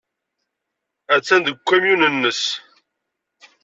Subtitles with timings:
[1.15, 2.43] Attan deg ukamyun-nnes.